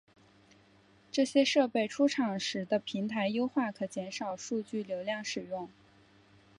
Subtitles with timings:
[1.11, 5.69] 这些设备出厂时的平台优化可减少数据流量使用。